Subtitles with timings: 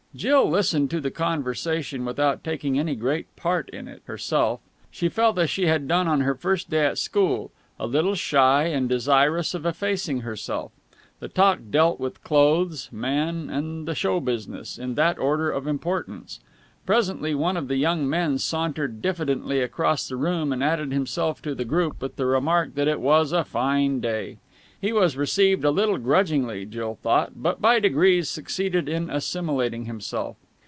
[0.13, 4.59] Jill listened to the conversation without taking any great part in it herself.
[4.91, 8.65] She felt as she had done on her first day at school, a little shy
[8.65, 10.73] and desirous of effacing herself.
[11.21, 16.41] The talk dealt with clothes, men, and the show business, in that order of importance.
[16.85, 21.55] Presently one of the young men sauntered diffidently across the room and added himself to
[21.55, 24.39] the group with the remark that it was a fine day.
[24.79, 30.37] He was received a little grudgingly, Jill thought, but by degrees succeeded in assimilating himself.